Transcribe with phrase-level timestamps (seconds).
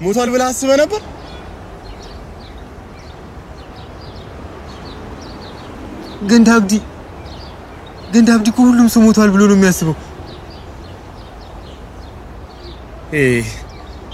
[0.00, 1.00] ሞቷል ብለህ አስበህ ነበር?
[6.30, 6.72] ገንዳ አብዲ
[8.14, 9.96] ገንዳ አብዲ እኮ ሁሉም ሰው ሞቷል ብሎ ነው የሚያስበው።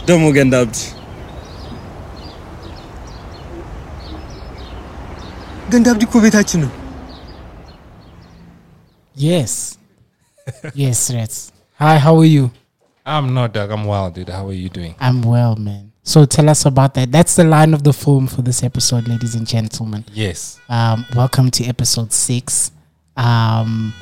[0.09, 0.79] ደግሞ ገንዳ አብዲ
[5.73, 6.73] ገንዳ አብዲ እኮ ቤታችን ነው።
[9.17, 9.79] Yes.
[10.75, 11.54] yes, Reds.
[11.85, 12.51] Hi, how are you?
[13.05, 13.71] I'm not Doug.
[13.71, 14.31] I'm well, dude.
[14.31, 14.95] How are you doing?
[15.01, 15.93] I'm well, man.
[16.03, 17.13] So tell us about that.
[17.13, 20.03] That's the line of the film for this episode, ladies and gentlemen.
[20.11, 20.59] Yes.
[20.71, 22.73] Um, welcome to episode six.
[23.19, 23.93] Um,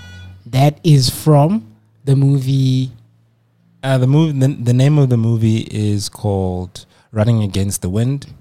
[0.46, 2.92] that is from the movie.
[3.82, 4.38] Uh, the movie.
[4.38, 8.32] The, the name of the movie is called "Running Against the Wind,"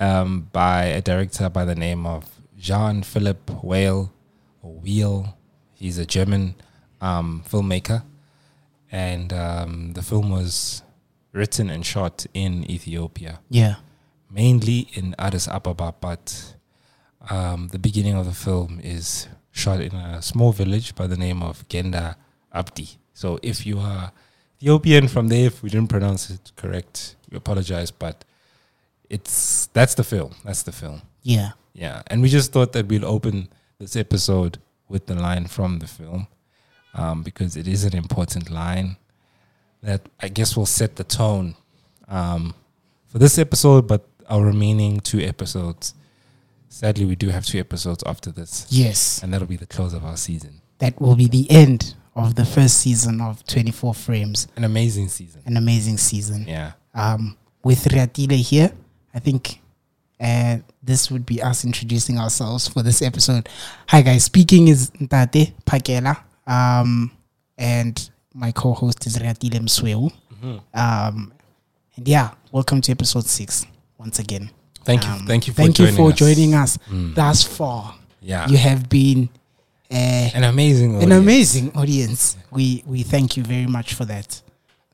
[0.00, 4.10] um, by a director by the name of Jean Philippe Whale
[4.62, 5.36] or Wheel.
[5.74, 6.54] He's a German
[7.02, 8.04] um, filmmaker,
[8.90, 10.82] and um, the film was
[11.32, 13.40] written and shot in Ethiopia.
[13.48, 13.76] Yeah.
[14.30, 16.54] mainly in Addis Ababa, but
[17.28, 21.42] um, the beginning of the film is shot in a small village by the name
[21.42, 22.14] of Genda
[22.52, 22.88] Abdi.
[23.12, 24.12] So if you are
[24.58, 28.24] Ethiopian from there, if we didn't pronounce it correct, we apologize, but
[29.08, 30.34] it's that's the film.
[30.44, 31.02] That's the film.
[31.22, 31.50] Yeah.
[31.72, 35.86] Yeah, and we just thought that we'll open this episode with the line from the
[35.86, 36.26] film
[36.94, 38.96] um, because it is an important line
[39.82, 41.54] that I guess will set the tone
[42.08, 42.54] um,
[43.06, 45.94] for this episode, but our remaining two episodes.
[46.68, 49.22] Sadly, we do have two episodes after this, Yes.
[49.22, 50.60] and that'll be the close of our season.
[50.78, 54.46] That will be the end of the first season of 24 Frames.
[54.56, 55.42] An amazing season.
[55.46, 56.44] An amazing season.
[56.46, 56.72] Yeah.
[56.94, 58.72] Um, with Riatile here,
[59.12, 59.60] I think
[60.20, 63.48] uh, this would be us introducing ourselves for this episode.
[63.88, 64.24] Hi, guys.
[64.24, 66.18] Speaking is Ntate Pakela.
[66.50, 67.12] Um,
[67.58, 70.10] and my co host is Riatile Msweu.
[70.74, 71.32] Um,
[71.96, 73.66] and yeah, welcome to episode six
[73.98, 74.50] once again.
[74.84, 75.10] Thank you.
[75.10, 76.18] Um, thank you for thank joining you for us.
[76.18, 77.14] joining us Mm.
[77.14, 77.94] thus far.
[78.20, 78.48] Yeah.
[78.48, 79.28] You have been
[79.90, 81.22] uh, An amazing an audience.
[81.22, 82.36] amazing audience.
[82.50, 84.40] We we thank you very much for that.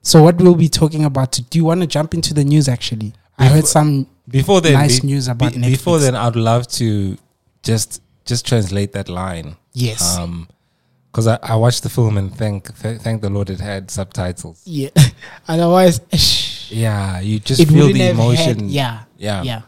[0.02, 1.32] So, what we'll be talking about?
[1.32, 2.68] To, do you want to jump into the news?
[2.68, 5.70] Actually, I heard some Before then, nice be- news about be- Netflix.
[5.70, 7.16] Before then, I'd love to
[7.62, 9.56] just just translate that line.
[9.72, 10.16] Yes.
[10.18, 10.48] Um,
[11.16, 14.60] because I, I watched the film and thank th- thank the Lord it had subtitles.
[14.66, 14.90] yeah.
[15.48, 16.02] Otherwise,
[16.70, 18.58] Yeah, you just feel the emotion.
[18.60, 19.04] Had, yeah.
[19.16, 19.62] yeah, Yeah.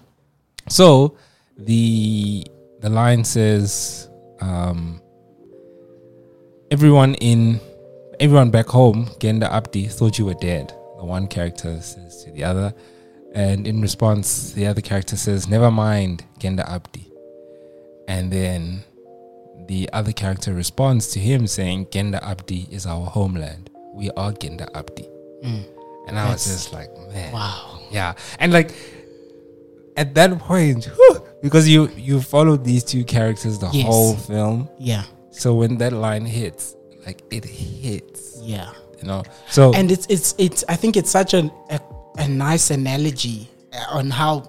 [0.69, 1.17] So
[1.57, 2.47] the
[2.81, 4.11] the line says,
[4.43, 5.01] um,
[6.71, 7.61] "Everyone in
[8.21, 12.45] everyone back home, Genda Abdi, thought you were dead." The one character says to the
[12.45, 12.75] other,
[13.33, 17.11] and in response, the other character says, "Never mind, Genda Abdi."
[18.07, 18.83] And then
[19.69, 23.71] the other character responds to him saying, "Genda Abdi is our homeland.
[23.95, 25.07] We are Genda Abdi."
[25.45, 25.65] Mm.
[26.09, 27.81] And I was just like, man, Wow.
[27.93, 28.73] yeah, and like
[29.97, 33.87] at that point, whew, because you you followed these two characters the Yes.
[33.87, 35.05] whole film, Yeah.
[35.31, 36.75] so when that line hits,
[37.07, 38.71] like it hits, Yeah.
[39.01, 39.23] you know.
[39.51, 41.81] So and it's it's it's i think it's such a a,
[42.19, 43.49] a nice analogy
[43.91, 44.45] on how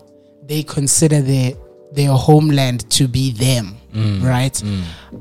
[0.45, 1.53] they consider their
[1.93, 3.75] their homeland to be them
[4.21, 4.61] right?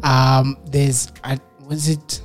[0.02, 2.20] Um there's I, was it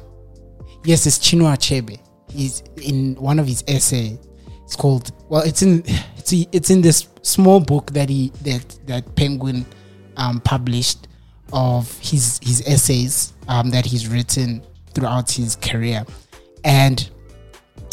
[0.84, 2.00] yes it's chinua achebe.
[2.30, 4.18] He's in one of his essay.
[4.66, 5.84] It's called well it's in
[6.18, 9.66] it's it's in this small book that he that that penguin
[10.18, 11.08] um published
[11.54, 14.62] of his his essays um that he's written
[14.94, 16.06] throughout his career.
[16.66, 17.10] And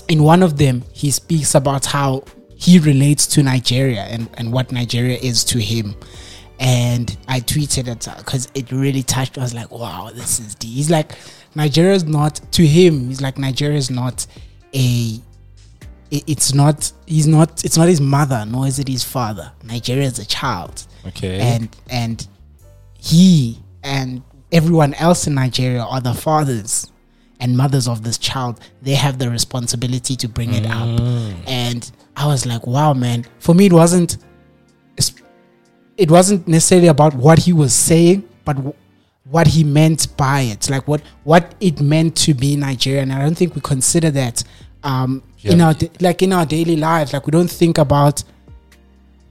[0.08, 2.24] in one of them he speaks about how
[2.56, 5.94] he relates to nigeria and, and what nigeria is to him
[6.60, 10.70] and i tweeted it because it really touched i was like wow this is deep
[10.74, 11.12] he's like
[11.54, 14.26] nigeria is not to him he's like nigeria is not
[14.74, 15.18] a
[16.10, 20.04] it- it's not he's not it's not his mother nor is it his father nigeria
[20.06, 22.28] is a child okay, and and
[22.98, 26.90] he and everyone else in Nigeria are the fathers
[27.38, 28.60] and mothers of this child.
[28.82, 30.86] They have the responsibility to bring it up.
[31.00, 31.34] Mm.
[31.46, 33.24] And I was like, wow, man.
[33.38, 34.18] For me, it wasn't.
[36.00, 38.74] It wasn't necessarily about what he was saying, but w-
[39.24, 43.10] what he meant by it, like what what it meant to be Nigerian.
[43.10, 44.42] I don't think we consider that
[44.82, 47.12] um, in our da- like in our daily lives.
[47.12, 48.24] Like we don't think about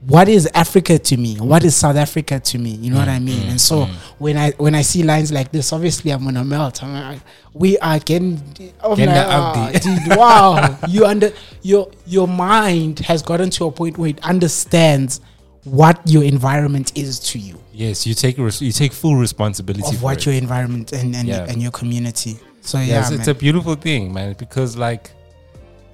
[0.06, 1.36] what is Africa to me?
[1.36, 2.70] What is South Africa to me?
[2.70, 3.42] You know what mm, I mean?
[3.42, 3.94] Mm, and so mm.
[4.18, 6.82] when I when I see lines like this, obviously I'm gonna melt.
[6.82, 7.20] I'm like,
[7.52, 8.40] we are getting
[8.82, 9.78] oh Getting my, the Abdi.
[9.80, 10.78] dude, wow.
[10.88, 11.32] you under
[11.62, 15.20] your your mind has gotten to a point where it understands
[15.64, 17.58] what your environment is to you.
[17.72, 20.26] yes, you take res- you take full responsibility Of for what it.
[20.26, 21.46] your environment and and, Yeah.
[21.48, 22.38] and your community.
[22.62, 25.10] So yeah, Yes, it's a beautiful thing, man, because like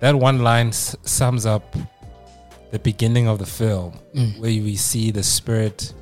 [0.00, 1.76] that one line s- sums up
[2.70, 4.38] the beginning of the film, Mm.
[4.40, 5.92] where we see the spirit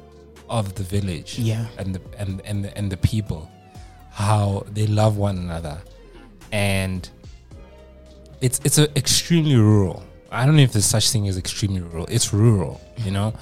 [0.48, 1.66] of the village, Yeah.
[1.78, 3.48] and the and and the, and the people,
[4.10, 5.78] how they love one another,
[6.52, 7.08] and
[8.40, 10.02] it's it's a extremely rural.
[10.30, 12.06] I don't know if there's such thing as extremely rural.
[12.10, 13.32] It's rural, you know,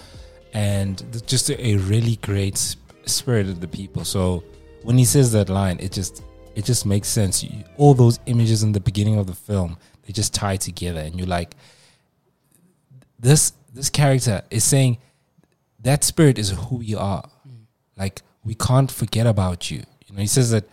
[0.52, 4.04] and just a, really great spirit of the people.
[4.04, 4.44] So
[4.82, 6.22] when he says that line, it just
[6.54, 7.42] it just makes sense.
[7.42, 11.16] You, all those images in the beginning of the film, they just tie together, and
[11.18, 11.54] you're like,
[13.18, 14.98] this this character is saying
[15.80, 17.22] that spirit is who we are.
[17.44, 17.64] Hmm.
[17.96, 19.82] Like we can't forget about you.
[20.06, 20.64] You know, he says that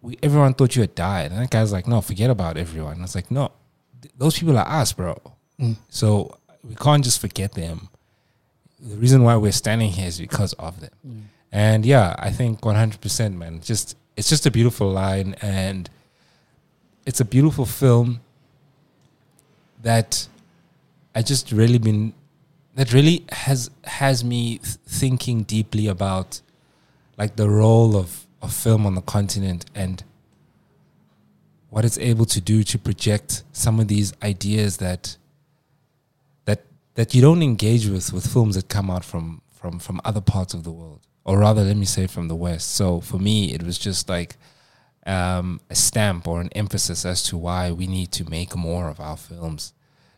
[0.00, 2.94] we everyone thought you had died, and that guy's like, no, forget about everyone.
[2.94, 3.52] And it's like, no,
[4.00, 5.20] th- those people are us, bro.
[5.58, 5.72] Hmm.
[5.88, 7.88] So we can't just forget them.
[8.86, 10.90] The reason why we're standing here is because of them.
[11.06, 11.22] Mm.
[11.52, 13.60] And yeah, I think 100%, man.
[13.60, 15.90] Just it's just a beautiful line, and
[17.04, 18.20] it's a beautiful film
[19.82, 20.28] that
[21.14, 22.14] I just really been
[22.74, 26.40] that really has has me th- thinking deeply about
[27.16, 30.04] like the role of of film on the continent and
[31.70, 35.16] what it's able to do to project some of these ideas that
[36.96, 40.52] that you don't engage with with films that come out from from from other parts
[40.52, 41.00] of the world.
[41.24, 42.74] Or rather let me say from the west.
[42.74, 44.36] So for me it was just like
[45.06, 49.00] um, a stamp or an emphasis as to why we need to make more of
[49.00, 49.72] our films.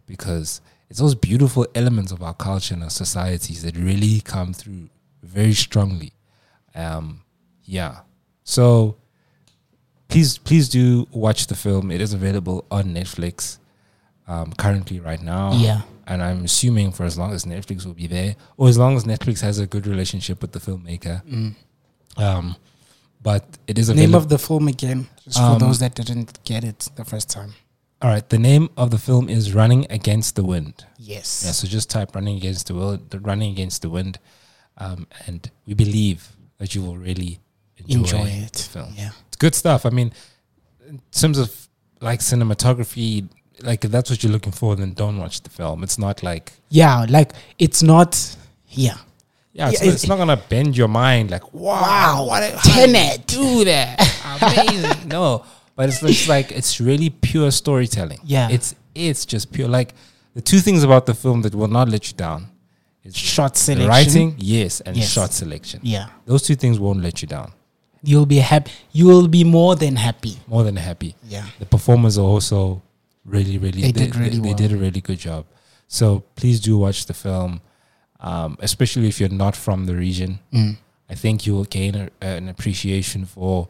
[0.07, 4.89] Because it's those beautiful elements of our culture and our societies that really come through
[5.23, 6.13] very strongly.
[6.75, 7.23] Um,
[7.65, 8.01] yeah.
[8.45, 8.97] So
[10.09, 11.91] please please do watch the film.
[11.91, 13.59] It is available on netflix
[14.29, 15.81] um, currently right now Yeah.
[16.07, 19.05] and i'm assuming for as long as netflix will be there or as long as
[19.05, 21.17] netflix has a good relationship with the filmmaker
[22.17, 22.57] um,
[23.23, 23.97] but it is Mm.
[23.97, 27.29] Name of the film again, just Um, for those that didn't get it the first
[27.31, 27.53] time.
[28.03, 31.43] all right the name of the film is running against the wind Yes.
[31.45, 34.19] Yeah, so just type "running against the wind," the "running against the wind,"
[34.85, 36.21] um, and we believe
[36.59, 37.33] that you will really
[37.79, 38.57] enjoy, Enjoy the it.
[38.75, 38.93] film.
[38.97, 39.11] Yeah.
[39.29, 39.81] It's good stuff.
[39.87, 40.13] I mean,
[40.89, 41.49] in terms of
[42.01, 43.29] like cinematography,
[43.63, 45.83] like if that's what you're looking for, then don't watch the film.
[45.83, 48.37] It's not like Yeah, like it's not.
[48.69, 48.97] Yeah.
[49.53, 51.31] yeah, it's, Yeah, not, it- it's not gonna bend your mind.
[51.31, 53.27] Like wow, Wow, what a- Tenet.
[53.27, 53.99] do that,
[54.41, 55.09] amazing.
[55.17, 55.45] no,
[55.77, 58.21] but it's it's like it's really pure storytelling.
[58.25, 58.49] Yeah.
[58.51, 59.69] it's it's just pure.
[59.69, 59.95] Like
[60.35, 62.49] the two things about the film that will not let you down
[63.05, 63.89] is Shot selection.
[63.89, 65.11] writing, yes, and Yes.
[65.11, 65.81] shot selection.
[65.83, 66.09] Yeah.
[66.27, 67.53] Those two things won't let you down.
[68.03, 68.71] You'll be happy.
[68.93, 70.37] You will be more than happy.
[70.47, 71.17] More than happy.
[71.29, 71.47] Yeah.
[71.59, 72.81] The performers are also
[73.29, 73.83] really, really.
[73.83, 74.55] They did really they, well.
[74.55, 75.47] did a really good job.
[75.87, 77.61] So please do watch the film,
[78.21, 80.41] um, especially if you're not from the region.
[80.53, 80.77] Mm.
[81.11, 83.69] I think you will gain a, an appreciation for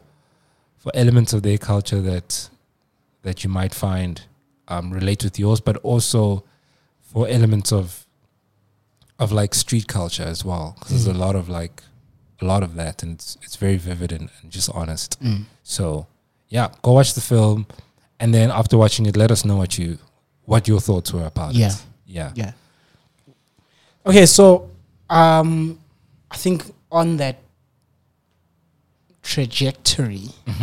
[0.77, 2.49] for elements of their culture that
[3.21, 4.25] that you might find
[4.67, 6.43] um, relate with yours, but also
[7.01, 8.05] for elements of
[9.17, 10.75] of like street culture as well.
[10.79, 11.83] Because there's a lot of like
[12.41, 15.21] a lot of that, and it's it's very vivid and, and just honest.
[15.23, 15.45] Mm.
[15.63, 16.07] So
[16.49, 17.67] yeah, go watch the film,
[18.19, 19.97] and then after watching it, let us know what you
[20.45, 21.69] what your thoughts were about Yeah.
[21.69, 21.83] it.
[22.05, 22.51] Yeah, Yeah.
[24.05, 24.69] Okay, so
[25.09, 25.79] um,
[26.31, 27.37] I think on that
[29.21, 30.23] trajectory,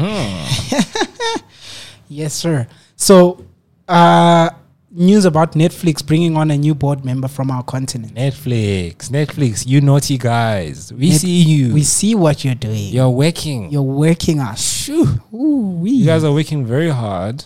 [2.08, 2.66] yes, sir.
[2.96, 3.44] So,
[3.88, 4.50] uh,
[4.96, 8.14] news about Netflix bringing on a new board member from our continent.
[8.14, 11.74] Netflix, Netflix, you naughty guys, we Net- see you.
[11.74, 12.88] We see what you're doing.
[12.92, 13.70] You're working.
[13.70, 14.60] You're working us.
[14.84, 15.20] Shoo.
[15.34, 15.90] Ooh-wee.
[15.90, 17.44] You guys are working very hard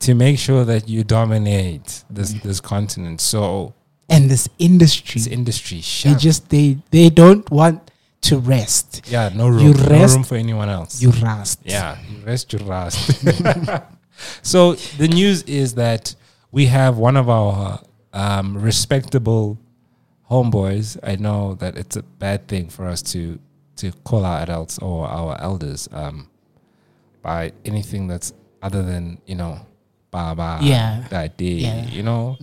[0.00, 2.42] to make sure that you dominate this Mm.
[2.42, 3.20] this continent.
[3.20, 3.74] So
[4.08, 7.90] and this industry, this industry, they just they they don't want
[8.22, 9.02] to rest.
[9.10, 11.02] yeah, no room, you no rest- room for anyone else.
[11.02, 11.60] You rust.
[11.64, 13.20] Yeah, you rest, you rest.
[14.42, 16.14] so the news is that
[16.52, 17.80] we have one of our
[18.12, 19.58] um, respectable
[20.30, 20.98] homeboys.
[21.02, 23.38] I know that it's a bad thing for us to
[23.76, 26.28] to call our adults or our elders um,
[27.22, 28.32] by anything that's
[28.62, 29.58] other than you know,
[30.10, 31.04] baba, Yeah.
[31.10, 31.86] that day, Yeah.
[31.86, 32.36] you know.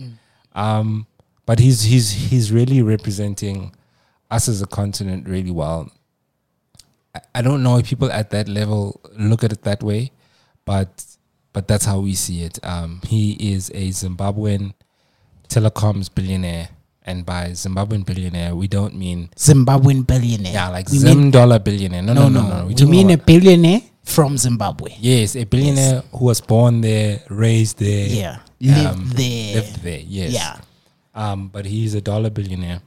[0.54, 1.06] Um,
[1.46, 3.72] but he's he's he's really representing
[4.30, 5.90] us as a continent really well.
[7.14, 10.10] I- I don't know if people at that level look at it that way,
[10.64, 11.04] but
[11.52, 12.58] but that's how we see it.
[12.62, 14.72] Um, he is a Zimbabwean
[15.48, 16.68] telecoms billionaire,
[17.04, 20.52] and by Zimbabwean billionaire, we don't mean Zimbabwean billionaire.
[20.52, 22.02] yeah like we Zim dollar billionaire.
[22.02, 22.66] No, no, no, no, no, no.
[22.66, 24.94] We, mean a billionaire from Zimbabwe.
[24.98, 29.54] yes, a billionaire who was born there, raised there, Yeah, lived um, there.
[29.56, 30.00] lived there.
[30.06, 30.56] Yes, Yeah,
[31.14, 32.80] um, but he's a dollar billionaire.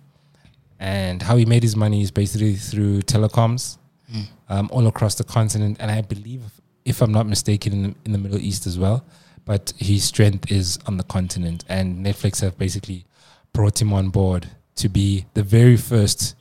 [0.80, 3.78] And how he made his money is basically through telecoms
[4.12, 4.22] Hmm.
[4.50, 5.78] um, all across the continent.
[5.80, 6.42] And I believe,
[6.86, 9.06] if I'm not mistaken, in the, in the Middle East as well.
[9.46, 13.06] But his strength is on the continent, and Netflix have basically
[13.52, 16.36] brought him on board to be the very first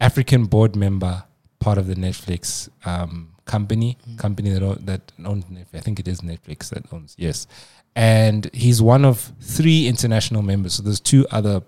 [0.00, 1.24] African board member
[1.60, 5.74] part of the Netflix um, company, company that that owns Netflix.
[5.74, 7.14] I think it is Netflix that owns.
[7.16, 7.46] Yes,
[7.94, 10.74] and he's one of three international members.
[10.74, 11.62] So there's two other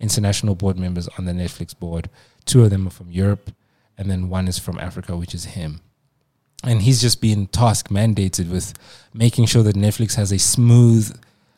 [0.00, 2.08] international board members on the Netflix board.
[2.44, 3.50] Two of them are from Europe,
[3.98, 5.80] and then one is from Africa, which is him.
[6.66, 8.74] And he's just been task mandated with
[9.12, 11.16] making sure that Netflix has a smooth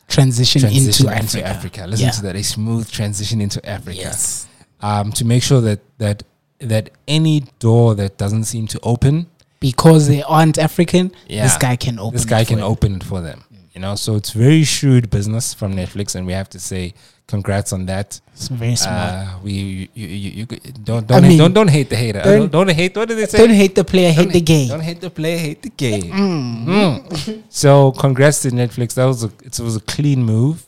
[0.09, 1.85] Transition, transition into Africa.
[1.85, 2.11] Listen Yeah.
[2.11, 4.47] to that, a smooth transition into Africa Yes.
[4.81, 6.23] um, to make sure that that
[6.59, 9.27] that any door that doesn't seem to open,
[9.59, 11.43] Because they aren't African, Yeah.
[11.43, 12.63] this guy can open this guy can it.
[12.63, 13.43] open it for them.
[13.75, 16.93] You know, so it's very shrewd business from Netflix, and we have to say
[17.27, 18.19] congrats on that.
[18.33, 19.13] It's very smart.
[19.13, 22.21] Uh, we you, you, you, you don't don't hate, mean, don't don't hate the hater.
[22.23, 22.95] don't- Don't, hate.
[22.95, 23.37] What did they say?
[23.39, 24.69] Don't hate the player, hate the game.
[24.69, 26.03] Don't hate the player, hate the game.
[26.03, 27.43] Mm.
[27.49, 28.93] So congrats to Netflix.
[28.95, 30.65] That was a it was a clean move.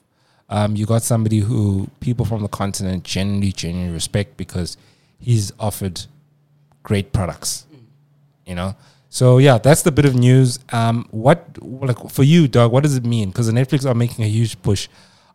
[0.49, 4.77] Um, you got somebody who people from the continent genuinely, genuinely respect because
[5.19, 6.01] he's offered
[6.83, 7.65] great products.
[8.45, 8.75] You know.
[9.09, 10.59] So yeah, that's the bit of news.
[10.71, 12.71] Um, what like for you, dog?
[12.71, 13.29] What does it mean?
[13.29, 14.87] Because the Netflix are making a huge push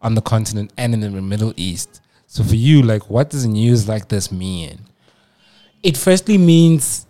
[0.03, 2.01] on the continent and in the Middle East.
[2.27, 4.81] So for you, like, what does news like this mean?
[5.83, 7.05] it firstly means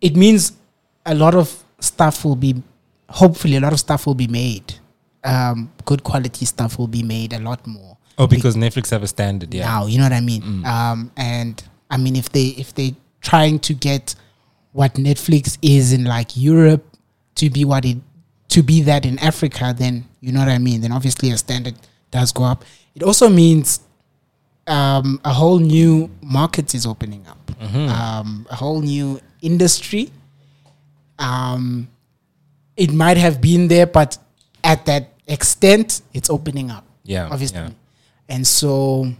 [0.00, 0.52] it means
[1.06, 2.60] a lot of stuff will be
[3.08, 4.74] hopefully a lot of stuff will be made
[5.24, 9.06] um good quality stuff will be made a lot more Oh, because Netflix have a
[9.06, 9.64] standard, yeah.
[9.64, 13.60] now you know what i mean um and i mean if they if they trying
[13.60, 14.16] to get
[14.72, 16.84] what netflix is in like europe
[17.36, 17.98] to be what it
[18.48, 21.74] to be that in africa then you know what i mean then obviously a standard
[22.10, 22.64] does go up
[22.94, 23.80] it also means
[24.68, 27.38] um, a whole new market is opening up,
[27.74, 30.10] um, a whole new industry.
[31.18, 31.88] Um,
[32.76, 34.18] it might have been there, but
[34.62, 36.84] at that extent, it's opening up.
[37.02, 37.58] Yeah, obviously.
[37.60, 37.70] yeah.
[38.28, 39.10] And so,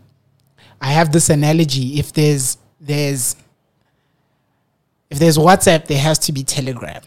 [0.81, 3.35] I have this analogy: if there's there's
[5.11, 7.03] if there's WhatsApp, there has to be Telegram.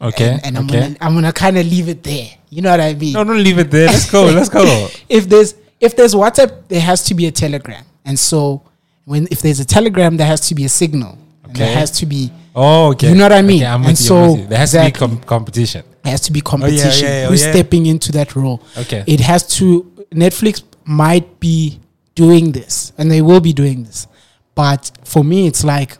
[0.00, 0.30] Okay.
[0.30, 0.80] and, and I'm okay.
[0.80, 2.28] gonna I'm gonna kind of leave it there.
[2.48, 3.12] You know what I mean?
[3.12, 3.86] No, don't leave it there.
[3.86, 4.24] Let's go.
[4.38, 4.88] Let's go.
[5.08, 8.62] if there's if there's WhatsApp, there has to be a Telegram, and so
[9.04, 11.78] when if there's a Telegram, there has to be a Signal, and there Okay.
[11.78, 13.08] has to be Oh, okay.
[13.10, 13.62] You know what I mean?
[13.62, 14.90] Okay, I'm And you, so- there has exactly.
[14.92, 15.84] to be com- competition.
[16.02, 17.06] there has to be oh, competition.
[17.08, 17.52] yeah, oh, Who's yeah.
[17.52, 18.60] stepping into that role?
[18.76, 19.04] Okay.
[19.06, 19.84] It has to.
[20.10, 21.78] Netflix might be
[22.16, 24.08] doing this, and they will be doing this,
[24.56, 25.96] but for me, it's like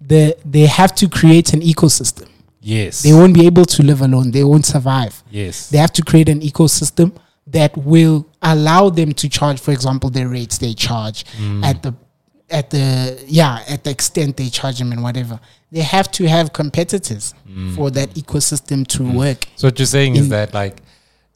[0.00, 2.28] the they have to create an ecosystem.
[2.66, 3.02] Yes.
[3.02, 4.32] They won't be able to live alone.
[4.32, 5.22] They won't survive.
[5.30, 5.70] yes.
[5.70, 7.12] They have to create an ecosystem
[7.46, 11.64] that will allow them to charge, for example, the rates they charge Mm.
[11.64, 11.94] at the
[12.50, 12.84] at the
[13.26, 15.38] yeah at the extent they charge them and whatever.
[15.70, 17.74] They have to have competitors Mm.
[17.76, 19.46] for that ecosystem to work.
[19.56, 20.76] So what you're saying is that like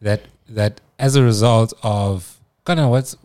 [0.02, 3.16] that that as a result of kind of what's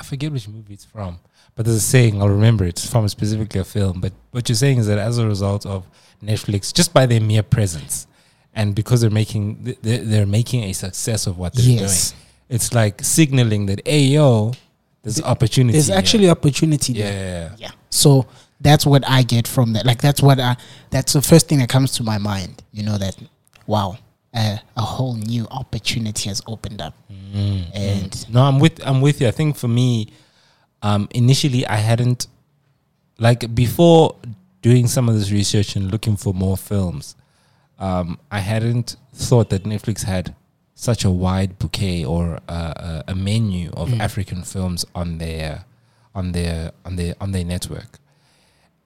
[0.00, 1.18] I forget which movie it's from,
[1.58, 2.68] but there's a saying I'll remember it.
[2.78, 4.00] It's from specifically a film.
[4.00, 5.84] But what you're saying is that as a result of
[6.22, 8.06] Netflix, just by their mere presence,
[8.54, 12.12] and because they're making they're, they're making a success of what they're Yes.
[12.12, 14.52] doing, it's like signaling that hey yo,
[15.02, 15.72] there's opportunity.
[15.72, 15.96] There's here.
[15.98, 17.20] actually opportunity yeah, there.
[17.20, 17.56] yeah, yeah.
[17.58, 17.70] Yeah.
[17.90, 18.26] So
[18.60, 19.84] that's what I get from that.
[19.84, 20.56] Like that's what I.
[20.90, 22.62] That's the first thing that comes to my mind.
[22.70, 23.16] You know that.
[23.66, 23.98] Wow.
[24.32, 26.94] Uh, a whole new opportunity has opened up,
[27.74, 29.26] and No, I'm with I'm with you.
[29.26, 30.08] I think for me,
[30.82, 32.26] um, initially I hadn't
[33.18, 34.16] like before
[34.62, 37.16] doing some of this research and looking for more films.
[37.78, 40.34] Um, I hadn't thought that Netflix had
[40.74, 45.64] such a wide bouquet or uh, a, a menu of African films on their
[46.14, 47.98] on their on their on their network.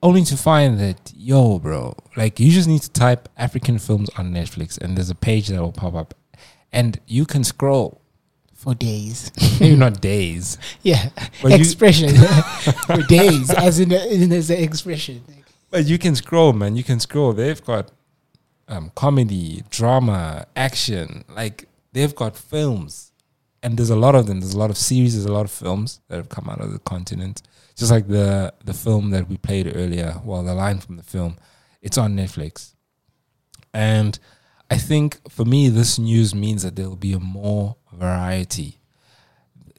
[0.01, 4.33] Only to find that yo, bro, like you just need to type African films on
[4.33, 6.13] Netflix, and there's a page that will pop up,
[6.71, 8.01] and you can scroll.
[8.63, 9.29] For days.
[9.59, 11.09] Maybe not days, Yeah,
[11.41, 12.15] But expression
[12.87, 15.21] for days, as in, in as an expression.
[15.69, 16.77] But you can scroll, man.
[16.77, 17.33] You can scroll.
[17.33, 17.91] They've got
[18.69, 21.25] um, comedy, drama, action.
[21.27, 23.11] Like they've got films,
[23.61, 24.39] and there's a lot of them.
[24.39, 25.13] There's a lot of series.
[25.15, 27.41] There's a lot of films that have come out of the continent.
[27.75, 30.21] Just like the the film that we played earlier.
[30.23, 31.35] Well, the line from the film,
[31.81, 32.75] it's on Netflix,
[33.73, 34.17] and
[34.71, 38.79] I think for me, this news means that there will be a more variety.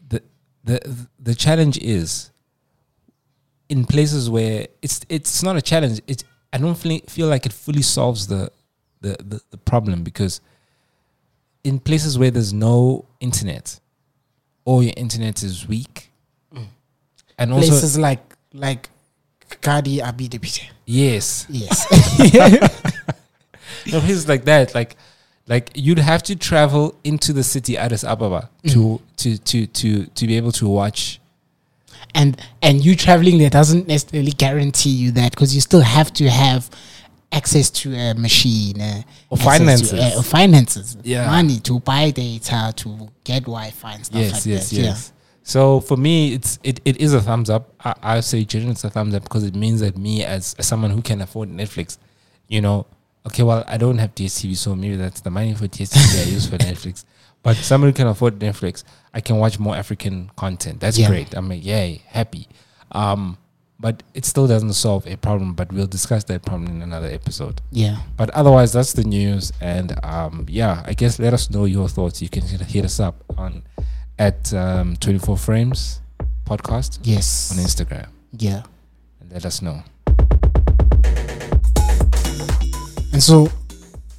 [0.09, 0.23] the
[0.65, 2.31] the The challenge is
[3.69, 6.01] in places where it's it's not a challenge.
[6.07, 8.51] It's I don't feel feel like it fully solves the
[9.01, 10.41] the the, the problem because
[11.63, 13.81] in places where there's no internet
[14.65, 16.11] or your internet is weak,
[16.55, 16.67] mm.
[17.39, 18.89] and also Places like like
[19.61, 20.71] Gadi Abidepite.
[20.87, 21.47] Yes.
[21.49, 21.87] Yes.
[23.93, 24.97] No, places like that, like
[25.47, 30.27] like you'd have to travel into the city Addis Ababa to to to to to
[30.27, 31.21] be able to watch.
[32.15, 36.29] and and you traveling there doesn't necessarily guarantee you that because you still have to
[36.31, 36.71] have
[37.33, 39.93] access to a machine uh, Or access to, finances.
[39.93, 41.27] uh, or finances Yeah.
[41.27, 45.13] money to buy data to get wi-fi and stuff yes, like yes, that yes.
[45.43, 47.75] So for me, it's it, it is a thumbs up.
[47.85, 50.67] I, I say generally it's a thumbs up because it means that me as, as
[50.67, 51.99] someone who can afford Netflix,
[52.49, 52.87] you know,
[53.27, 56.47] okay, well I don't have DSTV, so maybe that's the money for DSTV I use
[56.49, 57.05] for Netflix.
[57.43, 60.81] But somebody can afford Netflix, I can watch more African content.
[60.81, 61.09] That's Yeah.
[61.09, 61.35] great.
[61.35, 62.49] I'm like, yay, happy.
[62.93, 63.37] Um,
[63.79, 65.53] but it still doesn't solve a problem.
[65.53, 67.61] But we'll discuss that problem in another episode.
[67.71, 69.53] yeah But otherwise, that's the news.
[69.61, 72.23] And um, yeah, I guess let us know your thoughts.
[72.23, 73.65] You can hit, us up on
[74.19, 76.01] at um, 24 Frames
[76.47, 78.63] Podcast yes on Instagram yeah
[79.21, 79.83] and let us know.
[83.15, 83.49] And so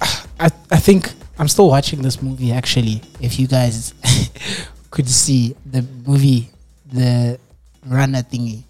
[0.40, 3.94] i i think i'm still watching this movie actually if you guys
[4.90, 6.50] could see the movie
[6.92, 7.38] the
[7.86, 8.62] runner thingy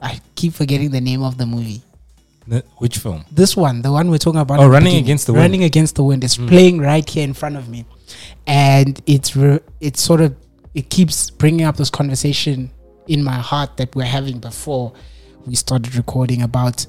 [0.00, 1.80] i keep forgetting the name of the movie
[2.50, 3.24] N- Which film?
[3.30, 4.58] this one, the one we're talking about.
[4.58, 5.42] Oh, the Running Against the Wind.
[5.44, 7.84] Running against the wind is playing right here in front of me,
[8.48, 10.34] and it's re- it's sort of
[10.74, 12.72] it keeps bringing up this conversation
[13.06, 14.92] in my heart that we're having before
[15.46, 16.84] we started recording about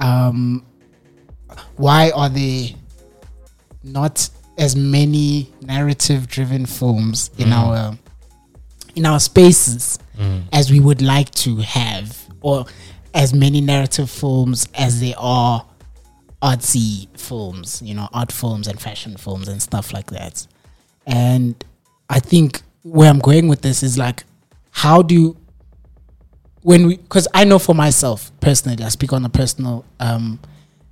[0.00, 0.66] um
[1.76, 2.68] why are there
[3.82, 7.98] not as many narrative driven films in our
[8.94, 9.98] in our spaces
[10.52, 12.64] as we would like to have or
[13.14, 15.66] as many narrative films as there are
[16.42, 20.46] artsy films you know art films and fashion films and stuff like that.
[21.06, 21.62] And
[22.08, 24.24] i think where i'm going with this is like
[24.70, 25.36] how do
[26.62, 30.38] when we because i know for myself personally i speak on a personal um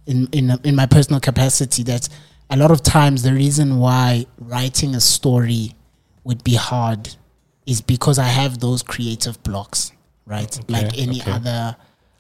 [0.07, 2.09] in in in my personal capacity that
[2.51, 5.75] a lot of times the reason why writing a story
[6.25, 7.17] would be hard
[7.67, 9.93] is because i have those creative blocks
[10.27, 11.31] right like any okay.
[11.31, 11.77] other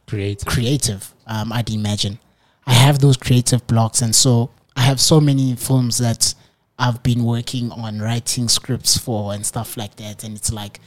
[0.06, 0.46] Creative.
[0.46, 2.18] creative um, i'd imagine
[2.66, 6.34] i have those creative blocks and so i have so many films that
[6.78, 10.80] i've been working on writing scripts for and stuff like that and it's like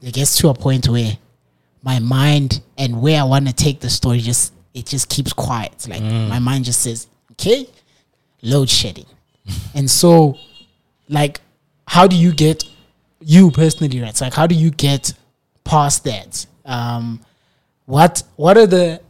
[0.00, 1.18] it gets to a point where
[1.82, 5.86] my mind and where i want to take the story just it just keeps quiet.
[5.88, 7.66] Like my mind just says okay
[8.42, 9.06] load shedding.
[9.74, 10.38] And so
[11.08, 11.40] like
[11.86, 12.64] how do you get
[13.20, 14.16] you personally right?
[14.16, 15.12] So like how do you get
[15.64, 16.46] past that?
[16.64, 17.20] Um
[17.86, 19.00] what what are the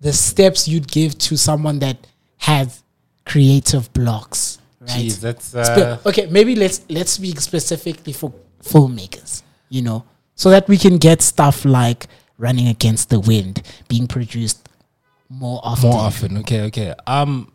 [0.00, 2.06] the steps you'd give to someone that
[2.38, 2.82] has
[3.24, 4.90] creative blocks right?
[4.90, 10.04] Jeez, that's uh, okay maybe let's let's speak specifically for filmmakers you know?
[10.34, 12.06] So that we can get stuff like
[12.38, 14.61] running against the wind being produced
[15.32, 16.38] more often more often.
[16.38, 16.94] Okay, okay.
[17.06, 17.52] Um,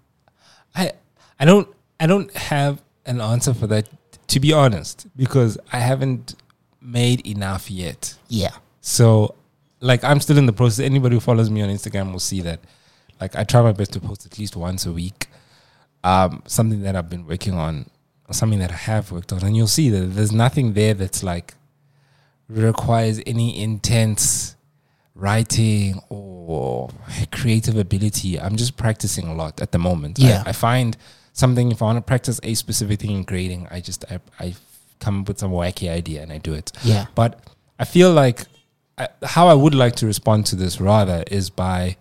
[0.76, 0.92] I
[1.40, 1.68] I don't
[2.00, 3.88] I don't have an answer for that
[4.28, 6.36] to be honest because I haven't
[6.82, 8.16] made enough yet.
[8.30, 9.36] yeah So,
[9.80, 10.86] like, I'm still in the process.
[10.86, 12.60] Anybody who follows me on Instagram will see that.
[13.20, 15.28] Like, I try my best to post at least once a week.
[16.04, 17.90] Um, something that I've been working on,
[18.30, 21.24] or something that I have worked on, and you'll see that there's nothing there that's
[21.24, 21.56] like
[22.48, 24.56] requires any intense
[25.18, 26.90] writing or
[27.32, 28.40] creative ability.
[28.40, 30.20] I'm just practicing a lot at the moment.
[30.20, 30.44] Yeah.
[30.46, 30.96] I, I find
[31.34, 34.56] something if I want to practice a specific thing in grading, I just I, I
[35.00, 36.72] come up with some wacky idea and I do it.
[36.84, 37.40] yeah But
[37.80, 38.44] I feel like
[38.98, 41.98] I, how I would like to respond to this rather is by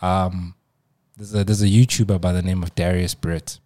[0.00, 0.54] um,
[1.16, 3.58] there's a there's a YouTuber by the name of Darius Britt.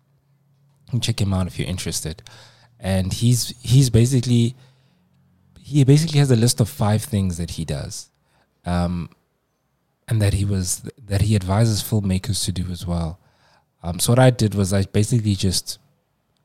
[0.87, 2.23] You can check him out if you're interested.
[2.79, 4.55] And he's he's basically
[5.61, 8.11] he basically has a list of five things that he does,
[8.67, 9.09] um,
[10.09, 13.19] and that he was that he advises filmmakers to do as well.
[13.83, 15.79] Um, so what I did was I basically just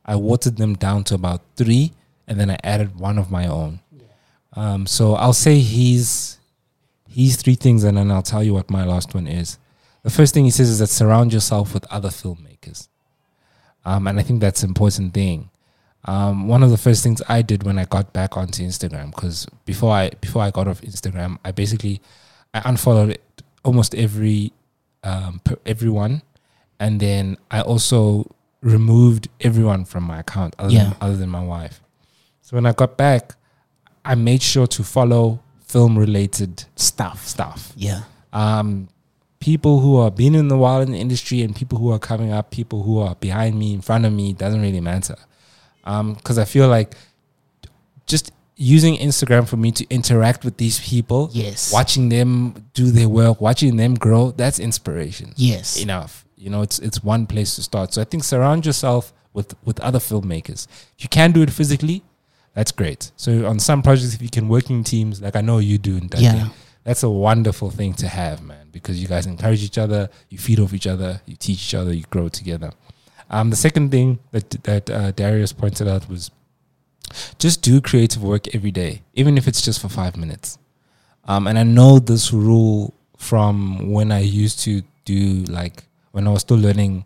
[0.05, 1.93] I watered them down to about three,
[2.27, 3.79] and then I added one of my own.
[4.53, 6.39] Um, so I'll say he's
[7.07, 9.57] he's three things, and then I'll tell you what my last one is.
[10.03, 12.87] The first thing he says is that surround yourself with other filmmakers,
[13.85, 15.50] um, and I think that's an important thing.
[16.05, 19.45] Um, one of the first things I did when I got back onto Instagram, because
[19.65, 22.01] before I before I got off Instagram, I basically
[22.53, 23.17] I unfollowed
[23.63, 24.51] almost every
[25.03, 26.23] um, per, everyone,
[26.79, 28.25] and then I also
[28.61, 30.83] removed everyone from my account other Yeah.
[30.85, 31.81] than, other than my wife.
[32.41, 33.35] So when I got back,
[34.03, 37.71] I made sure to follow film related stuff stuff.
[37.75, 38.01] yeah
[38.33, 38.89] Um,
[39.39, 42.31] people who are been in the wild in the industry and people who are coming
[42.31, 45.15] up, people who are behind me, in front of me, doesn't really matter.
[45.83, 46.95] Um, because I feel like
[48.05, 51.29] just using Instagram for me to interact with these people.
[51.33, 51.73] Yes.
[51.73, 55.33] Watching them do their work, watching them grow, that's inspiration.
[55.35, 55.77] Yes.
[55.81, 56.25] Enough.
[56.37, 57.93] You know, it's it's one place to start.
[57.93, 60.67] So I think surround yourself with with other filmmakers.
[60.97, 62.03] If you can do it physically,
[62.53, 63.11] that's great.
[63.15, 65.97] So on some projects, if you can work in teams, like I know you do,
[65.97, 66.31] in that Yeah.
[66.33, 66.51] thing,
[66.83, 68.67] that's a wonderful thing to have, man.
[68.71, 71.93] Because you guys encourage each other, you feed off each other, you teach each other,
[71.93, 72.71] you grow together.
[73.31, 76.29] Um, the second thing that that uh, Darius pointed out was
[77.39, 80.57] just do creative work every day, even if it's just for five minutes.
[81.25, 86.31] Um, and I know this rule from when I used to do like when I
[86.31, 87.05] was still learning,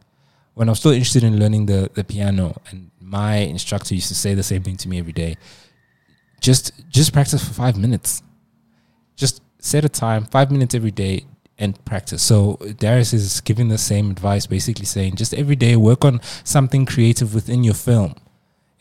[0.55, 4.15] when I was still interested in learning the the piano, and my instructor used to
[4.15, 5.38] say the same thing to me every day.
[6.41, 8.23] Just just practice for five minutes.
[9.15, 11.25] Just set a time, five minutes every day,
[11.58, 12.22] and practice.
[12.22, 16.86] So Darius is giving the same advice, basically saying just every day work on something
[16.86, 18.15] creative within your film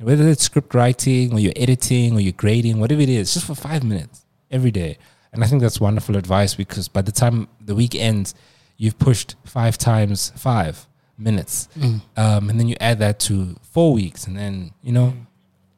[0.05, 3.55] whether it's script writing or you're editing or you're grading, whatever it is, just for
[3.55, 4.99] five minutes every day.
[5.33, 8.35] And I think that's wonderful advice because by the time the week ends,
[8.77, 11.69] you've pushed five times five minutes,
[12.17, 15.15] um, and then you add that to four weeks, and then you know,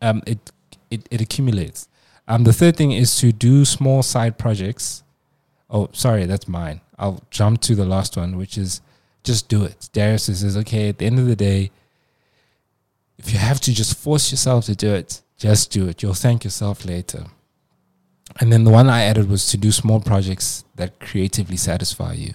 [0.03, 0.53] um, it
[0.91, 1.89] it it accumulates.
[2.29, 5.05] Um, the third thing is to do small side projects.
[5.71, 6.81] Oh, sorry, that's mine.
[6.99, 8.81] I'll jump to the last one, which is
[9.23, 9.89] just do it.
[9.93, 11.71] Darius says, okay, at the end of the day,
[13.19, 16.03] if you have to just force yourself to do it, just do it.
[16.03, 17.25] You'll thank yourself later.
[18.41, 22.35] And then the one I added was to do small projects that creatively satisfy you.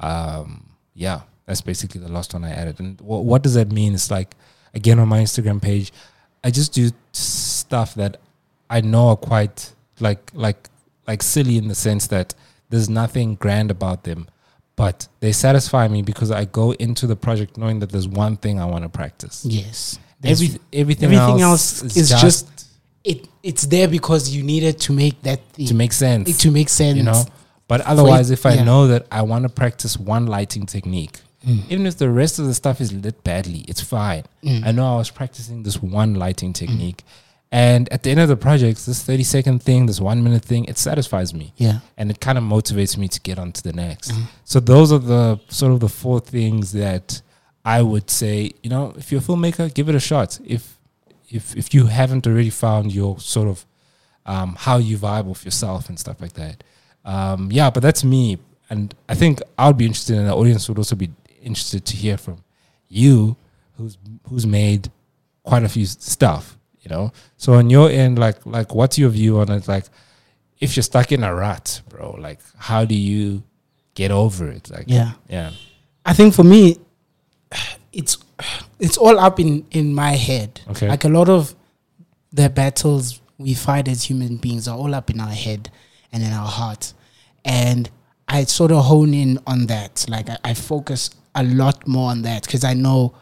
[0.00, 2.78] Um, yeah, that's basically the last one I added.
[2.78, 3.94] And wh- what does that mean?
[3.94, 4.36] It's like,
[4.74, 5.92] again, on my Instagram page,
[6.44, 8.20] I just do stuff that
[8.70, 10.68] I know are quite like like
[11.06, 12.34] like silly in the sense that
[12.70, 14.28] there's nothing grand about them,
[14.76, 18.60] but they satisfy me because I go into the project knowing that there's one thing
[18.60, 19.44] I want to practice.
[19.44, 19.98] Yes.
[20.24, 22.68] Every, everything, everything else, else is, is just, just
[23.04, 26.28] it it's there because you needed to make that thing, to make sense.
[26.28, 26.96] it to make sense.
[26.96, 27.24] you know.
[27.68, 28.64] But otherwise, if I yeah.
[28.64, 31.70] know that I want to practice one lighting technique, Mm.
[31.70, 34.24] even if the rest of the stuff is lit badly, it's fine.
[34.42, 34.66] Mm.
[34.66, 37.04] I know I was practicing this one lighting technique,
[37.50, 40.64] and at the end of the project, this thirty second thing, this one minute thing,
[40.66, 41.52] it satisfies me.
[41.56, 41.80] Yeah.
[41.96, 44.12] and it kind of motivates me to get on to the next.
[44.12, 44.24] Mm.
[44.44, 47.22] So those are the sort of the four things that
[47.64, 48.52] I would say.
[48.62, 50.38] You know, if you're a filmmaker, give it a shot.
[50.44, 50.78] If
[51.30, 53.64] if if you haven't already found your sort of
[54.26, 56.62] um, how you vibe with yourself and stuff like that.
[57.04, 60.68] Um, yeah, but that's me, and I think I would be interested, and the audience
[60.68, 61.10] would also be
[61.42, 62.44] interested to hear from
[62.88, 63.36] you,
[63.78, 63.96] who's
[64.28, 64.90] who's made
[65.42, 66.57] quite a few stuff.
[66.88, 69.68] You know, so on your end, like like what's your view on it?
[69.68, 69.84] Like,
[70.58, 73.42] if you're stuck in a rut, bro, like how do you
[73.94, 74.70] get over it?
[74.70, 75.12] Like, Yeah.
[75.28, 75.50] yeah,
[76.06, 76.78] I think for me,
[77.92, 78.16] it's
[78.78, 80.62] it's all up in in my head.
[80.70, 80.88] Okay.
[80.88, 81.54] Like a lot of
[82.32, 85.70] the battles we fight as human beings are all up in our head
[86.10, 86.94] and in our heart,
[87.44, 87.90] and
[88.28, 90.06] I sort of hone in on that.
[90.08, 93.14] Like I, I focus a lot more on that because I know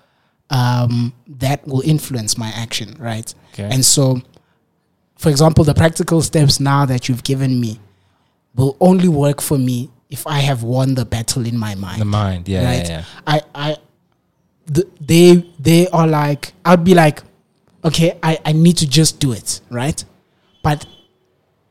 [0.50, 3.34] um, that will influence my action, right?
[3.58, 3.68] Okay.
[3.72, 4.20] And so,
[5.16, 7.80] for example, the practical steps now that you've given me
[8.54, 12.04] will only work for me if I have won the battle in my mind the
[12.04, 12.88] mind, yeah, right?
[12.88, 13.04] yeah, yeah.
[13.26, 13.76] I, I,
[14.72, 17.22] th- they, they are like, I'd be like,
[17.84, 20.02] okay, I, I need to just do it, right?
[20.62, 20.86] But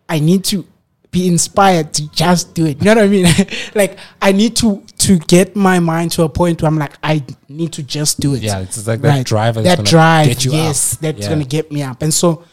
[0.10, 0.66] I need to
[1.12, 2.80] be inspired to just do it.
[2.80, 3.28] You know what I mean?
[3.76, 7.24] like I need to to get my mind to a point where I'm like, I
[7.50, 8.42] need to just do it.
[8.42, 10.58] Yeah, it's like that drive That drive, get you up.
[10.58, 11.30] yes, that's Yeah.
[11.30, 12.02] gonna get me up.
[12.02, 12.44] And so,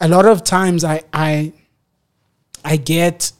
[0.00, 1.52] a lot of times, I I
[2.64, 3.32] I get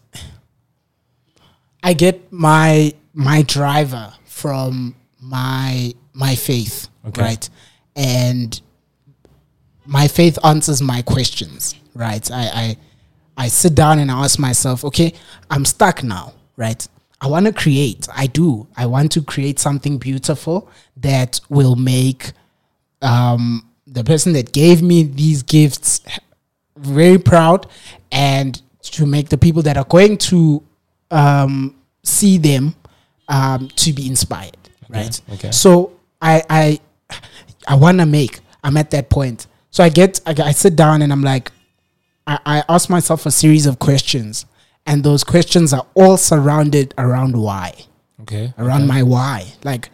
[1.83, 7.23] I get my my driver from my my faith, Okay.
[7.23, 7.49] right?
[7.97, 8.61] And
[9.87, 12.31] my faith answers my questions, right?
[12.31, 12.77] I I
[13.45, 15.15] I sit down and I ask myself, okay,
[15.51, 16.87] I'm stuck now, right?
[17.21, 18.09] I want to create.
[18.15, 18.67] I do.
[18.77, 22.33] I want to create something beautiful that will make
[23.03, 26.01] um, the person that gave me these gifts
[26.77, 27.67] very proud
[28.11, 30.63] and to make the people that are going to
[31.11, 32.75] um, see them
[33.29, 34.57] um, to be inspired
[34.89, 35.51] right okay.
[35.53, 36.81] so i i
[37.69, 41.03] i want to make i'm at that point so i get I, I sit down
[41.03, 41.53] and i'm like
[42.27, 44.47] I, I ask myself a series of questions
[44.91, 47.73] and those questions are all surrounded around why
[48.23, 49.47] Okay, around my why.
[49.65, 49.91] Like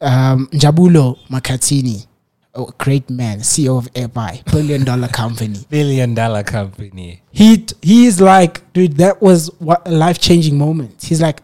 [0.00, 2.06] um, Njabulo Makatini,
[2.54, 5.58] a great man, CEO of AirBuy, billion dollar company.
[5.70, 7.22] billion dollar company.
[7.30, 11.02] He t- he is like, dude, that was what a life changing moment.
[11.02, 11.42] He's like,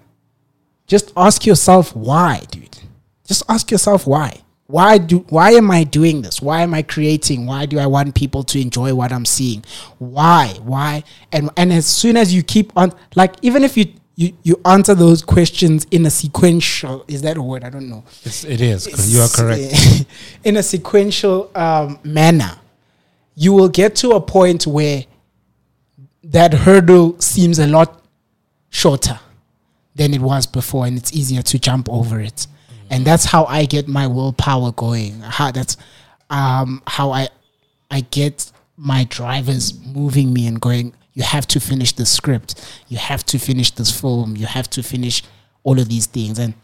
[0.87, 2.79] just ask yourself why, dude.
[3.27, 4.42] Just ask yourself why.
[4.67, 6.41] Why do why am I doing this?
[6.41, 7.47] Why am I creating?
[7.47, 9.65] Why do I want people to enjoy what I'm seeing?
[9.99, 10.55] Why?
[10.63, 11.05] Why?
[11.31, 14.95] And and as soon as you keep on like even if you you, you answer
[14.95, 17.65] those questions in a sequential is that a word?
[17.65, 18.05] I don't know.
[18.25, 19.15] It's, it is.
[19.15, 20.07] You are correct.
[20.45, 22.57] in a sequential um, manner,
[23.35, 25.05] you will get to a point where
[26.25, 28.03] that hurdle seems a lot
[28.71, 29.19] shorter
[29.95, 32.47] than it was before, and it's easier to jump over it.
[32.93, 35.21] And that's how I get my willpower going.
[35.21, 35.77] How that's
[36.31, 37.29] um, how I
[37.91, 40.93] I get my drivers moving me and going.
[41.15, 42.55] You have to finish the script.
[42.89, 44.37] You have to finish this film.
[44.37, 45.23] You have to finish
[45.63, 46.39] all of these things.
[46.39, 46.55] And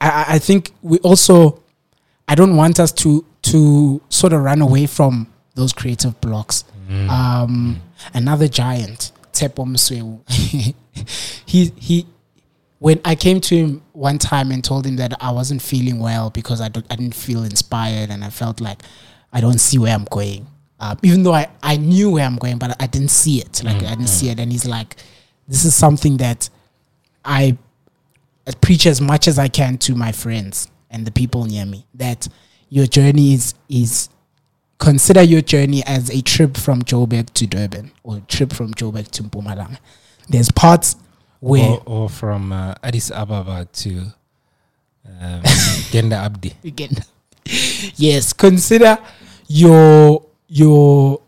[0.00, 1.62] I, I- think we also
[2.28, 6.64] I don't want us to to sort of run away from those creative blocks.
[7.08, 7.80] Um,
[8.14, 10.20] another giant, Tepo Mswewu.
[11.46, 12.06] he he.
[12.78, 16.30] When I came to him one time and told him that I wasn't feeling well
[16.30, 18.82] because I, I didn't feel inspired and I felt like
[19.32, 20.46] I don't see where I'm going.
[20.78, 23.64] Um, even though I, I knew where I'm going, but I didn't see it.
[23.64, 24.38] Like I didn't see it.
[24.38, 24.96] And he's like,
[25.48, 26.50] this is something that
[27.24, 27.56] I
[28.46, 31.84] I preach as much as I can to my friends and the people near me
[31.94, 32.28] that
[32.68, 34.08] your journey is is
[34.78, 39.10] consider your journey as a trip from Joburg to Durban or a trip from Joburg
[39.12, 39.78] to Mpumalanga.
[40.28, 40.96] There's parts
[41.40, 43.90] where Or, or from uh, Addis Ababa to
[45.20, 45.42] um,
[45.92, 46.52] Genda Abdi.
[46.64, 46.96] again.
[47.96, 48.98] yes, consider
[49.48, 51.20] your your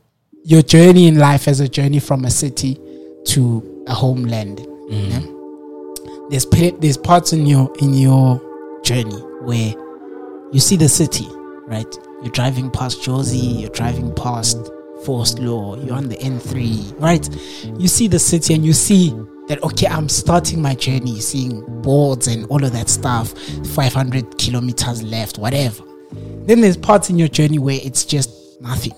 [0.44, 2.79] your journey in life as a journey from a city
[3.27, 4.61] to a homeland.
[4.88, 5.21] yeah?
[6.31, 6.47] There's
[6.81, 8.40] there's parts in your in your
[8.83, 9.75] journey where
[10.53, 11.27] you see the city,
[11.66, 11.87] right?
[12.23, 14.59] You're driving past Jozi, you're driving past
[15.05, 17.29] Forest Law, you're on the N3, right?
[17.81, 19.11] You see the city and you see
[19.48, 23.32] that okay, I'm starting my journey, seeing boards and all of that stuff,
[23.74, 25.82] 500 kilometers left, whatever.
[26.46, 28.94] Then there's parts in your journey where it's just nothing.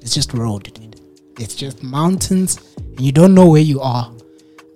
[0.00, 0.72] It's just road.
[0.72, 1.00] dude.
[1.38, 4.12] It's just mountains, and you don't know where you are.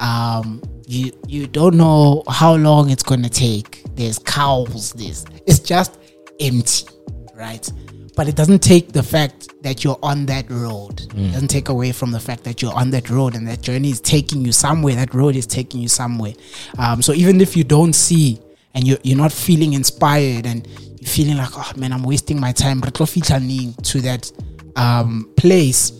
[0.00, 3.82] Um, you you don't know how long it's gonna take.
[3.94, 4.92] There's cows.
[4.92, 5.98] This it's just
[6.40, 6.86] empty,
[7.34, 7.70] right?
[8.16, 11.02] But it doesn't take the fact that you're on that road.
[11.14, 13.90] It doesn't take away from the fact that you're on that road and that journey
[13.90, 14.94] is taking you somewhere.
[14.94, 16.32] That road is taking you somewhere.
[16.78, 18.40] Um, so even if you don't see
[18.74, 20.66] and you're, you're not feeling inspired and
[20.98, 24.32] you're feeling like, oh man, I'm wasting my time, re tlo fihla neng to that
[24.76, 25.92] um, place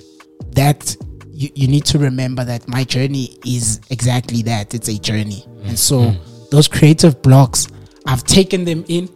[0.53, 0.97] that
[1.33, 4.75] you, you need to remember that my journey is exactly that.
[4.75, 5.45] It's a journey.
[5.65, 6.17] And so
[6.51, 7.69] those creative blocks,
[8.07, 9.11] I've taken them in.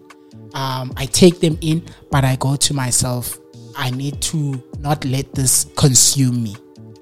[0.54, 3.38] Um, I take them in, but I go to myself,
[3.76, 6.56] I need to not let this consume me.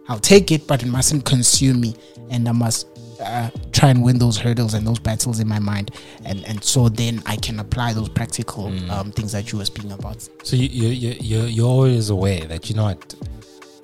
[0.09, 1.95] I'll take it, but it mustn't consume me.
[2.31, 2.87] And I must
[3.21, 5.91] uh, try and win those hurdles and those battles in my mind.
[6.25, 9.93] And, and so then I can apply those practical um, things that you were speaking
[9.93, 10.27] about.
[10.43, 13.15] So you you you you you're always aware that you know what,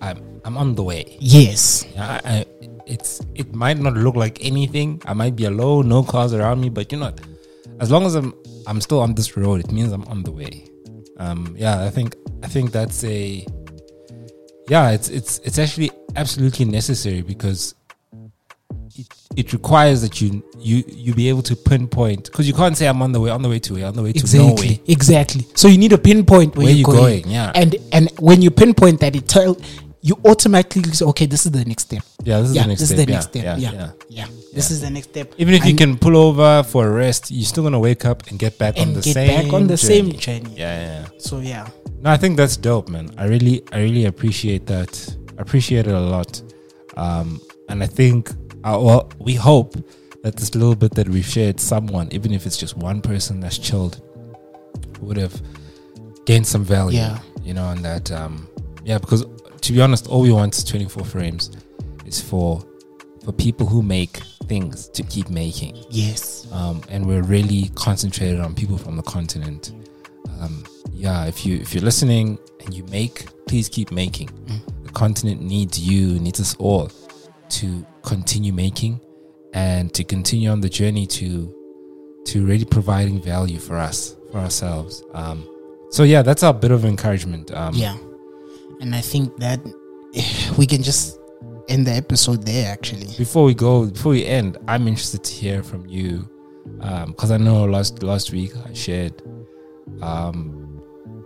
[0.00, 1.16] I'm I'm on the way.
[1.20, 1.86] Yes.
[1.98, 2.44] I, I,
[2.86, 5.02] it's it might not look like anything.
[5.06, 7.20] I might be alone, no cars around me, but you know, what,
[7.80, 8.34] as long as I'm
[8.66, 10.66] I'm still on this road, it means I'm on the way.
[11.18, 13.46] Um, yeah, I think I think that's a
[14.68, 17.74] yeah, it's it's it's actually absolutely necessary because
[18.96, 22.86] it, it requires that you you you be able to pinpoint because you can't say
[22.88, 24.48] I'm on the way on the way to where on the way to Exactly.
[24.68, 24.78] nowhere.
[24.88, 25.46] Exactly.
[25.54, 27.22] So you need a pinpoint where, Where you're you going.
[27.22, 27.52] going, yeah.
[27.54, 29.56] And and when you pinpoint that, it tell
[30.06, 32.02] you automatically say, okay, this is the next step.
[32.22, 32.98] Yeah, this is yeah, the next this step.
[32.98, 33.44] is the yeah, next step.
[33.44, 33.90] yeah, Yeah, yeah.
[34.10, 34.26] yeah.
[34.52, 35.32] This is the next step.
[35.38, 38.38] Even if you can pull over for a rest, you're still gonna wake up and
[38.38, 39.94] get back on and the get same back on the journey.
[39.94, 40.54] same journey.
[40.56, 41.00] Yeah, yeah.
[41.00, 41.08] yeah.
[41.18, 41.66] So yeah,
[42.02, 43.14] No, I think that's dope, man.
[43.16, 44.92] I really, I really appreciate that.
[45.38, 46.42] I appreciate it a lot.
[46.98, 47.40] Um,
[47.70, 48.28] and I think,
[48.62, 49.74] uh, well, we hope
[50.22, 53.56] that this little bit that we've shared, someone, even if it's just one person that's
[53.56, 54.02] chilled,
[55.00, 55.40] would have
[56.26, 56.98] gained some value.
[56.98, 57.18] Yeah.
[57.42, 58.46] You know, and that, um,
[58.84, 59.24] yeah, because
[59.64, 61.50] to be honest, all we want is 24 frames
[62.04, 62.62] It's for
[63.24, 68.54] for people who make things to keep making yes, um, and we're really concentrated on
[68.54, 69.72] people from the continent.
[70.40, 74.28] Um, yeah, if you if you're listening and you make, please keep making.
[74.82, 76.90] The continent needs you, needs us all
[77.48, 79.00] to continue making
[79.54, 81.54] and to continue on the journey to
[82.26, 85.02] to really providing value for us for ourselves.
[85.14, 85.48] Um,
[85.90, 87.50] so yeah, that's our bit of encouragement.
[87.52, 87.96] Um, yeah.
[88.84, 89.60] And I think that
[90.58, 91.18] we can just
[91.68, 92.70] end the episode there.
[92.70, 96.28] Actually, Before we go, before we end, I'm interested to hear from you
[97.06, 99.22] because I know last last week I shared
[100.02, 100.82] um,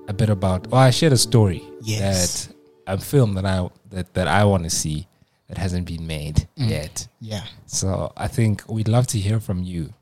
[0.08, 0.68] a bit about.
[0.72, 2.46] Oh, I shared a story Yes.
[2.46, 2.54] that
[2.86, 5.06] a film that I that that I want to see
[5.48, 6.70] that hasn't been made Mm.
[6.70, 7.08] yet.
[7.20, 7.42] yeah.
[7.66, 9.92] So I think we'd love to hear from you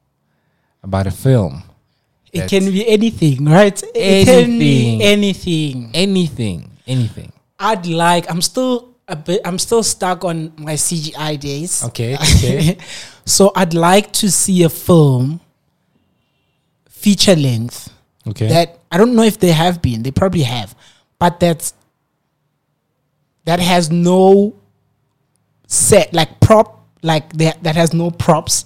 [0.83, 1.63] about a film.
[2.33, 3.81] It can be anything, right?
[3.95, 5.01] It can be Anything.
[5.03, 5.91] anything.
[5.95, 7.33] anything, anything.
[7.59, 8.31] I'd like.
[8.31, 9.41] I'm still a bit.
[9.45, 11.85] I'm still stuck on my CGI days.
[11.85, 12.77] Okay, okay.
[13.25, 15.41] so I'd like to see a film,
[16.89, 17.93] feature length,
[18.27, 18.49] Okay.
[18.49, 20.03] that I don't know if they have been.
[20.03, 20.75] They probably have,
[21.19, 21.73] but that's
[23.45, 24.55] that has no
[25.69, 28.65] set like prop like that that has no props.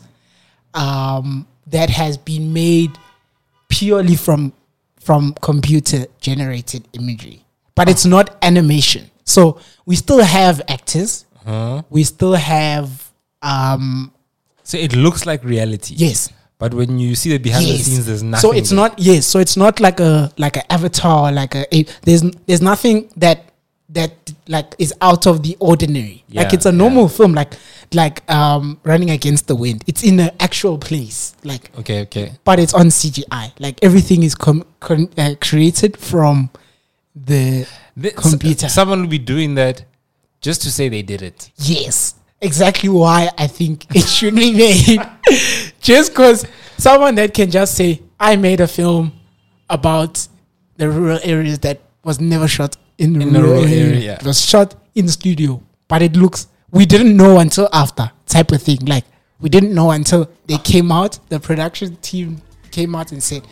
[0.72, 2.90] Um, that has been made
[3.68, 4.52] purely from
[5.00, 7.44] from computer generated imagery,
[7.80, 9.02] but it's not animation.
[9.24, 11.24] So we still have actors.
[11.88, 12.88] We still have
[13.42, 14.12] um
[14.62, 15.94] so it looks like reality.
[15.96, 16.28] yes
[16.62, 18.42] But when you see the behind the scenes, there's nothing.
[18.50, 18.76] so it's there.
[18.82, 19.22] not yes.
[19.32, 23.38] So it's not like a like an avatar, like a, a there's there's nothing that
[23.98, 24.12] that
[24.54, 26.22] like is out of the ordinary.
[26.38, 27.52] like it's a normal film, like
[28.00, 29.78] like um running against the wind.
[29.90, 31.18] It's in an actual place,
[31.50, 32.26] like Okay, okay.
[32.44, 33.46] but it's on CGI.
[33.58, 36.50] Like everything is com- con- uh, created from
[37.14, 37.66] the
[38.00, 38.66] Th- computer.
[38.66, 39.84] s- someone will be doing that
[40.40, 41.50] just to say they did it.
[41.56, 45.00] Yes, exactly why I think it should be made.
[45.80, 46.46] just because
[46.78, 49.12] someone that can just say, I made a film
[49.68, 50.26] about
[50.76, 53.86] the rural areas that was never shot in the In the rural, rural area.
[53.94, 54.14] area.
[54.20, 58.52] It was shot in the studio, but it looks, we didn't know until after type
[58.52, 58.78] of thing.
[58.86, 59.04] Like,
[59.40, 63.42] we didn't know until they came out, the production team came out and said,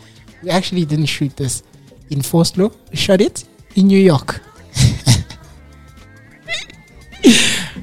[0.43, 1.63] we actually didn't shoot this
[2.09, 3.43] in Foslo, we shot it
[3.79, 4.41] in New York.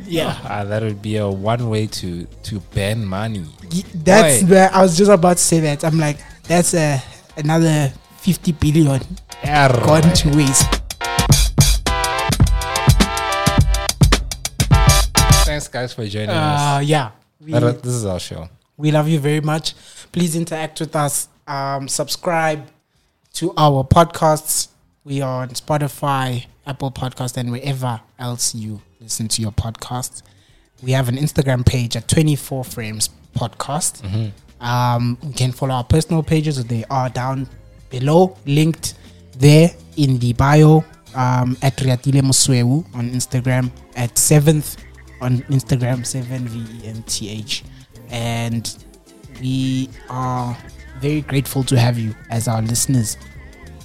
[0.05, 0.39] yeah.
[0.45, 3.45] Ah, that would be a one way to to ban money.
[3.95, 4.49] That's Why?
[4.49, 5.85] where I was just about to say that.
[5.85, 7.03] I'm like, that's a,
[7.37, 9.01] another 50 billion
[9.43, 10.67] gone to waste.
[15.47, 16.85] Thanks, guys, for joining Uh, us.
[16.85, 17.11] yeah.
[17.41, 18.49] We, That- this is our show.
[18.77, 19.75] we love you very much.
[20.13, 21.29] Please interact with us.
[21.47, 22.67] Um, subscribe
[23.35, 24.69] to our podcasts.
[25.07, 30.23] We are on Spotify, Apple Podcast, and wherever else you listen to your podcast.
[30.83, 34.33] We have an Instagram page at 24 Frames Podcast.
[34.61, 36.65] Um, you can follow our personal pages.
[36.65, 37.49] They are down
[37.89, 38.95] below, linked
[39.39, 40.85] there in the bio.
[41.15, 44.77] Um, at Riatile Muswewu on Instagram, at 7th
[45.21, 47.63] on Instagram, 7 V E N T H.
[48.11, 48.77] And
[49.41, 50.59] we are
[50.99, 53.17] very grateful to have you as our listeners.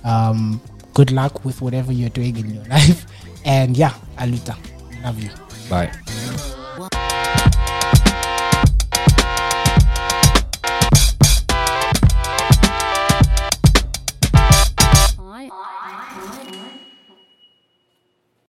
[0.03, 0.59] Um,
[0.93, 3.05] good luck with whatever you're doing in your life.
[3.45, 4.55] And yeah, Aluta,
[5.03, 5.29] love you.
[5.69, 5.91] Bye.